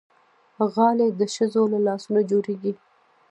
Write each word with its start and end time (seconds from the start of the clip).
غالۍ 0.73 1.09
د 1.19 1.21
ښځو 1.35 1.63
له 1.73 1.79
لاسونو 1.87 2.19
جوړېږي. 2.29 2.73